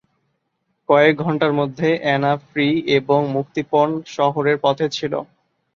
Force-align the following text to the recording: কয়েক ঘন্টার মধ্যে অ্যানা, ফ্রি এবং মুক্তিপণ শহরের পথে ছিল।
কয়েক 0.89 1.15
ঘন্টার 1.17 1.51
মধ্যে 1.53 1.89
অ্যানা, 2.03 2.33
ফ্রি 2.47 2.67
এবং 2.97 3.19
মুক্তিপণ 3.35 3.87
শহরের 4.15 4.57
পথে 4.63 4.85
ছিল। 4.89 5.13